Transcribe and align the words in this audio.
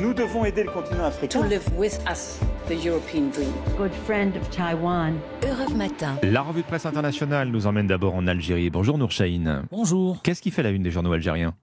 Nous 0.00 0.14
devons 0.14 0.46
aider 0.46 0.62
le 0.64 0.70
continent 0.70 1.04
africain. 1.04 1.42
to 1.42 1.46
live 1.46 1.62
with 1.76 1.98
us 2.10 2.40
the 2.68 2.72
European 2.82 3.28
dream. 3.30 3.52
good 3.76 3.92
friend 4.06 4.34
of 4.36 4.48
Taiwan. 4.50 5.18
Europe 5.42 5.74
Matin. 5.76 6.16
La 6.22 6.40
revue 6.40 6.62
de 6.62 6.66
presse 6.66 6.86
internationale 6.86 7.48
nous 7.48 7.66
emmène 7.66 7.86
d'abord 7.86 8.14
en 8.14 8.26
Algérie. 8.26 8.70
Bonjour 8.70 8.96
Nour 8.96 9.10
Chahine. 9.10 9.64
Bonjour. 9.70 10.22
Qu'est-ce 10.22 10.40
qui 10.40 10.50
fait 10.50 10.62
la 10.62 10.70
une 10.70 10.82
des 10.82 10.90
journaux 10.90 11.12
algériens? 11.12 11.54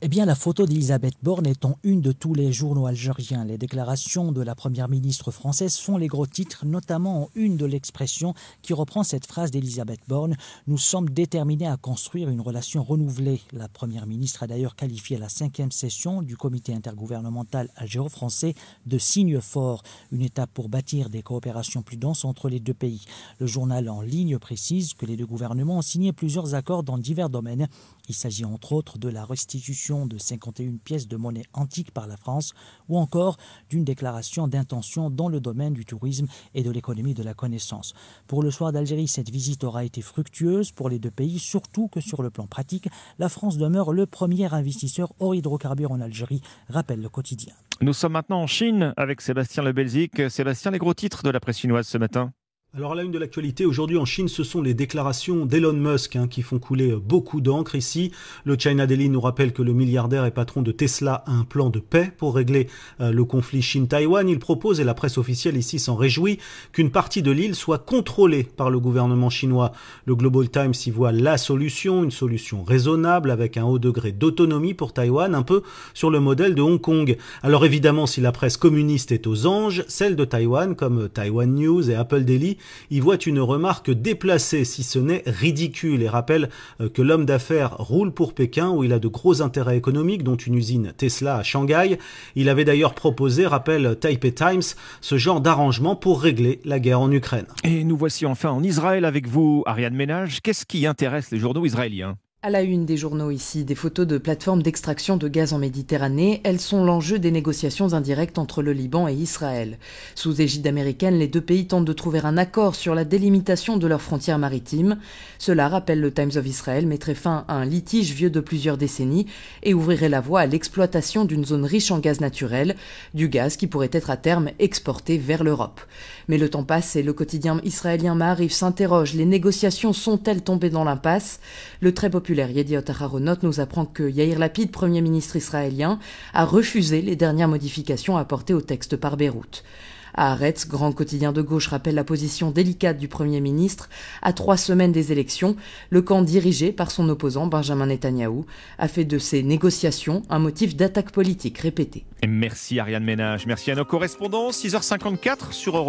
Eh 0.00 0.06
bien, 0.06 0.26
la 0.26 0.36
photo 0.36 0.64
d'Elisabeth 0.64 1.16
Borne 1.24 1.46
est 1.46 1.64
en 1.64 1.76
une 1.82 2.00
de 2.00 2.12
tous 2.12 2.32
les 2.32 2.52
journaux 2.52 2.86
algériens. 2.86 3.44
Les 3.44 3.58
déclarations 3.58 4.30
de 4.30 4.40
la 4.42 4.54
première 4.54 4.88
ministre 4.88 5.32
française 5.32 5.76
font 5.76 5.96
les 5.96 6.06
gros 6.06 6.28
titres, 6.28 6.64
notamment 6.64 7.24
en 7.24 7.28
une 7.34 7.56
de 7.56 7.66
l'expression 7.66 8.32
qui 8.62 8.74
reprend 8.74 9.02
cette 9.02 9.26
phrase 9.26 9.50
d'Elisabeth 9.50 9.98
Borne 10.06 10.36
Nous 10.68 10.78
sommes 10.78 11.10
déterminés 11.10 11.66
à 11.66 11.76
construire 11.76 12.28
une 12.28 12.40
relation 12.40 12.84
renouvelée. 12.84 13.40
La 13.52 13.66
première 13.66 14.06
ministre 14.06 14.44
a 14.44 14.46
d'ailleurs 14.46 14.76
qualifié 14.76 15.18
la 15.18 15.28
cinquième 15.28 15.72
session 15.72 16.22
du 16.22 16.36
comité 16.36 16.72
intergouvernemental 16.72 17.68
algéro-français 17.74 18.54
de 18.86 18.98
signe 18.98 19.40
fort, 19.40 19.82
une 20.12 20.22
étape 20.22 20.50
pour 20.54 20.68
bâtir 20.68 21.10
des 21.10 21.22
coopérations 21.22 21.82
plus 21.82 21.96
denses 21.96 22.24
entre 22.24 22.48
les 22.48 22.60
deux 22.60 22.72
pays. 22.72 23.04
Le 23.40 23.48
journal 23.48 23.88
en 23.88 24.02
ligne 24.02 24.38
précise 24.38 24.94
que 24.94 25.06
les 25.06 25.16
deux 25.16 25.26
gouvernements 25.26 25.78
ont 25.78 25.82
signé 25.82 26.12
plusieurs 26.12 26.54
accords 26.54 26.84
dans 26.84 26.98
divers 26.98 27.30
domaines. 27.30 27.66
Il 28.08 28.14
s'agit 28.14 28.44
entre 28.44 28.72
autres 28.72 28.98
de 28.98 29.08
la 29.08 29.24
restitution 29.24 30.06
de 30.06 30.18
51 30.18 30.78
pièces 30.82 31.08
de 31.08 31.16
monnaie 31.16 31.44
antique 31.52 31.92
par 31.92 32.06
la 32.06 32.16
France 32.16 32.54
ou 32.88 32.98
encore 32.98 33.36
d'une 33.68 33.84
déclaration 33.84 34.48
d'intention 34.48 35.10
dans 35.10 35.28
le 35.28 35.40
domaine 35.40 35.74
du 35.74 35.84
tourisme 35.84 36.26
et 36.54 36.62
de 36.62 36.70
l'économie 36.70 37.14
de 37.14 37.22
la 37.22 37.34
connaissance. 37.34 37.94
Pour 38.26 38.42
le 38.42 38.50
soir 38.50 38.72
d'Algérie, 38.72 39.08
cette 39.08 39.30
visite 39.30 39.64
aura 39.64 39.84
été 39.84 40.00
fructueuse 40.02 40.72
pour 40.72 40.88
les 40.88 40.98
deux 40.98 41.10
pays, 41.10 41.38
surtout 41.38 41.88
que 41.88 42.00
sur 42.00 42.22
le 42.22 42.30
plan 42.30 42.46
pratique, 42.46 42.88
la 43.18 43.28
France 43.28 43.58
demeure 43.58 43.92
le 43.92 44.06
premier 44.06 44.52
investisseur 44.52 45.12
hors 45.20 45.34
hydrocarbures 45.34 45.92
en 45.92 46.00
Algérie, 46.00 46.42
rappelle 46.68 47.00
le 47.00 47.08
quotidien. 47.08 47.54
Nous 47.80 47.92
sommes 47.92 48.12
maintenant 48.12 48.42
en 48.42 48.46
Chine 48.46 48.92
avec 48.96 49.20
Sébastien 49.20 49.62
Le 49.62 49.72
Belzic. 49.72 50.30
Sébastien, 50.30 50.72
les 50.72 50.78
gros 50.78 50.94
titres 50.94 51.22
de 51.22 51.30
la 51.30 51.38
presse 51.38 51.58
chinoise 51.58 51.86
ce 51.86 51.98
matin 51.98 52.32
alors 52.76 52.94
la 52.94 53.02
une 53.02 53.10
de 53.10 53.18
l'actualité, 53.18 53.64
aujourd'hui 53.64 53.96
en 53.96 54.04
Chine, 54.04 54.28
ce 54.28 54.44
sont 54.44 54.60
les 54.60 54.74
déclarations 54.74 55.46
d'Elon 55.46 55.72
Musk 55.72 56.16
hein, 56.16 56.28
qui 56.28 56.42
font 56.42 56.58
couler 56.58 56.94
beaucoup 56.94 57.40
d'encre 57.40 57.74
ici. 57.74 58.12
Le 58.44 58.56
China 58.58 58.86
Daily 58.86 59.08
nous 59.08 59.22
rappelle 59.22 59.54
que 59.54 59.62
le 59.62 59.72
milliardaire 59.72 60.26
et 60.26 60.30
patron 60.30 60.60
de 60.60 60.70
Tesla 60.70 61.24
a 61.26 61.32
un 61.32 61.44
plan 61.44 61.70
de 61.70 61.78
paix 61.78 62.12
pour 62.18 62.34
régler 62.34 62.68
euh, 63.00 63.10
le 63.10 63.24
conflit 63.24 63.62
Chine-Taïwan. 63.62 64.28
Il 64.28 64.38
propose, 64.38 64.80
et 64.80 64.84
la 64.84 64.92
presse 64.92 65.16
officielle 65.16 65.56
ici 65.56 65.78
s'en 65.78 65.96
réjouit, 65.96 66.38
qu'une 66.72 66.90
partie 66.90 67.22
de 67.22 67.30
l'île 67.30 67.54
soit 67.54 67.78
contrôlée 67.78 68.44
par 68.44 68.68
le 68.68 68.78
gouvernement 68.78 69.30
chinois. 69.30 69.72
Le 70.04 70.14
Global 70.14 70.50
Times 70.50 70.74
y 70.86 70.90
voit 70.90 71.10
la 71.10 71.38
solution, 71.38 72.04
une 72.04 72.10
solution 72.10 72.62
raisonnable 72.62 73.30
avec 73.30 73.56
un 73.56 73.64
haut 73.64 73.78
degré 73.78 74.12
d'autonomie 74.12 74.74
pour 74.74 74.92
Taïwan, 74.92 75.34
un 75.34 75.42
peu 75.42 75.62
sur 75.94 76.10
le 76.10 76.20
modèle 76.20 76.54
de 76.54 76.62
Hong 76.62 76.80
Kong. 76.80 77.16
Alors 77.42 77.64
évidemment, 77.64 78.06
si 78.06 78.20
la 78.20 78.30
presse 78.30 78.58
communiste 78.58 79.10
est 79.10 79.26
aux 79.26 79.46
anges, 79.46 79.84
celle 79.88 80.16
de 80.16 80.26
Taïwan, 80.26 80.76
comme 80.76 81.08
Taiwan 81.08 81.52
News 81.52 81.90
et 81.90 81.94
Apple 81.94 82.24
Daily, 82.24 82.57
y 82.90 83.00
voit 83.00 83.16
une 83.16 83.40
remarque 83.40 83.90
déplacée, 83.90 84.64
si 84.64 84.82
ce 84.82 84.98
n'est 84.98 85.22
ridicule, 85.26 86.02
et 86.02 86.08
rappelle 86.08 86.50
euh, 86.80 86.88
que 86.88 87.02
l'homme 87.02 87.24
d'affaires 87.24 87.76
roule 87.78 88.12
pour 88.12 88.34
Pékin, 88.34 88.70
où 88.70 88.84
il 88.84 88.92
a 88.92 88.98
de 88.98 89.08
gros 89.08 89.42
intérêts 89.42 89.76
économiques, 89.76 90.22
dont 90.22 90.36
une 90.36 90.54
usine 90.54 90.92
Tesla 90.96 91.36
à 91.36 91.42
Shanghai. 91.42 91.98
Il 92.34 92.48
avait 92.48 92.64
d'ailleurs 92.64 92.94
proposé, 92.94 93.46
rappelle 93.46 93.96
Taipei 93.98 94.32
Times, 94.32 94.62
ce 95.00 95.18
genre 95.18 95.40
d'arrangement 95.40 95.96
pour 95.96 96.22
régler 96.22 96.60
la 96.64 96.80
guerre 96.80 97.00
en 97.00 97.10
Ukraine. 97.10 97.46
Et 97.64 97.84
nous 97.84 97.96
voici 97.96 98.26
enfin 98.26 98.50
en 98.50 98.62
Israël 98.62 99.04
avec 99.04 99.26
vous, 99.26 99.62
Ariane 99.66 99.94
Ménage. 99.94 100.40
Qu'est-ce 100.42 100.66
qui 100.66 100.86
intéresse 100.86 101.30
les 101.30 101.38
journaux 101.38 101.64
israéliens? 101.64 102.16
À 102.40 102.50
la 102.50 102.62
une 102.62 102.86
des 102.86 102.96
journaux 102.96 103.32
ici, 103.32 103.64
des 103.64 103.74
photos 103.74 104.06
de 104.06 104.16
plateformes 104.16 104.62
d'extraction 104.62 105.16
de 105.16 105.26
gaz 105.26 105.52
en 105.52 105.58
Méditerranée, 105.58 106.40
elles 106.44 106.60
sont 106.60 106.84
l'enjeu 106.84 107.18
des 107.18 107.32
négociations 107.32 107.94
indirectes 107.94 108.38
entre 108.38 108.62
le 108.62 108.72
Liban 108.72 109.08
et 109.08 109.12
Israël. 109.12 109.76
Sous 110.14 110.40
égide 110.40 110.68
américaine, 110.68 111.18
les 111.18 111.26
deux 111.26 111.40
pays 111.40 111.66
tentent 111.66 111.84
de 111.84 111.92
trouver 111.92 112.20
un 112.22 112.38
accord 112.38 112.76
sur 112.76 112.94
la 112.94 113.04
délimitation 113.04 113.76
de 113.76 113.88
leurs 113.88 114.02
frontières 114.02 114.38
maritimes. 114.38 114.98
Cela, 115.40 115.66
rappelle 115.66 116.00
le 116.00 116.14
Times 116.14 116.30
of 116.36 116.46
Israel, 116.46 116.86
mettrait 116.86 117.16
fin 117.16 117.44
à 117.48 117.54
un 117.54 117.64
litige 117.64 118.12
vieux 118.12 118.30
de 118.30 118.38
plusieurs 118.38 118.78
décennies 118.78 119.26
et 119.64 119.74
ouvrirait 119.74 120.08
la 120.08 120.20
voie 120.20 120.42
à 120.42 120.46
l'exploitation 120.46 121.24
d'une 121.24 121.44
zone 121.44 121.64
riche 121.64 121.90
en 121.90 121.98
gaz 121.98 122.20
naturel, 122.20 122.76
du 123.14 123.28
gaz 123.28 123.56
qui 123.56 123.66
pourrait 123.66 123.90
être 123.90 124.10
à 124.10 124.16
terme 124.16 124.50
exporté 124.60 125.18
vers 125.18 125.42
l'Europe. 125.42 125.80
Mais 126.28 126.38
le 126.38 126.48
temps 126.48 126.62
passe 126.62 126.94
et 126.94 127.02
le 127.02 127.12
quotidien 127.12 127.60
israélien 127.64 128.14
Maariv 128.14 128.52
s'interroge, 128.52 129.14
les 129.14 129.24
négociations 129.24 129.92
sont-elles 129.92 130.42
tombées 130.42 130.70
dans 130.70 130.84
l'impasse? 130.84 131.40
Le 131.80 131.92
très 131.92 132.10
populaire 132.28 132.50
Yediot 132.50 132.82
Aharonot 132.86 133.36
nous 133.42 133.58
apprend 133.58 133.86
que 133.86 134.02
Yair 134.02 134.38
Lapid, 134.38 134.70
Premier 134.70 135.00
ministre 135.00 135.36
israélien, 135.36 135.98
a 136.34 136.44
refusé 136.44 137.00
les 137.00 137.16
dernières 137.16 137.48
modifications 137.48 138.18
apportées 138.18 138.52
au 138.52 138.60
texte 138.60 138.96
par 138.98 139.16
Beyrouth. 139.16 139.64
Haaretz, 140.12 140.68
grand 140.68 140.92
quotidien 140.92 141.32
de 141.32 141.40
gauche, 141.40 141.68
rappelle 141.68 141.94
la 141.94 142.04
position 142.04 142.50
délicate 142.50 142.98
du 142.98 143.08
Premier 143.08 143.40
ministre. 143.40 143.88
À 144.20 144.34
trois 144.34 144.58
semaines 144.58 144.92
des 144.92 145.10
élections, 145.10 145.56
le 145.88 146.02
camp 146.02 146.20
dirigé 146.20 146.70
par 146.70 146.90
son 146.90 147.08
opposant 147.08 147.46
Benjamin 147.46 147.86
Netanyahou 147.86 148.44
a 148.78 148.88
fait 148.88 149.06
de 149.06 149.18
ces 149.18 149.42
négociations 149.42 150.22
un 150.28 150.38
motif 150.38 150.76
d'attaque 150.76 151.12
politique 151.12 151.56
répétée. 151.56 152.04
Et 152.20 152.26
merci 152.26 152.78
Ariane 152.78 153.04
Ménage, 153.04 153.46
merci 153.46 153.70
à 153.70 153.74
nos 153.74 153.86
correspondants. 153.86 154.50
6h54 154.50 155.52
sur 155.52 155.78
Europe. 155.78 155.86